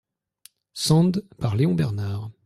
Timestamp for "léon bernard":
1.55-2.31